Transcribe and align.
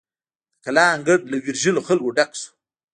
د 0.03 0.03
کلا 0.63 0.85
انګړ 0.95 1.19
له 1.31 1.37
ویرژلو 1.45 1.85
خلکو 1.87 2.13
ډک 2.17 2.31
شو. 2.39 2.49